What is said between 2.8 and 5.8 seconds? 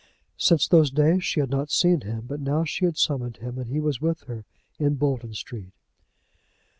had summoned him, and he was with her in Bolton Street.